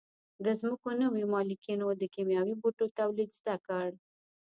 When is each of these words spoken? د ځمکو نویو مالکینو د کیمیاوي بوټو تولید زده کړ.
د 0.45 0.47
ځمکو 0.59 0.87
نویو 1.01 1.31
مالکینو 1.33 1.85
د 2.01 2.03
کیمیاوي 2.13 2.55
بوټو 2.61 2.85
تولید 2.99 3.29
زده 3.39 3.55
کړ. 3.67 3.89